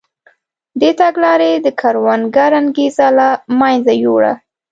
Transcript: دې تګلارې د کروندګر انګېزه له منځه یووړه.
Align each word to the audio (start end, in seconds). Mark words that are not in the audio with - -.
دې 0.79 0.91
تګلارې 1.01 1.51
د 1.65 1.67
کروندګر 1.79 2.51
انګېزه 2.59 3.07
له 3.17 3.27
منځه 3.59 3.93
یووړه. 4.03 4.33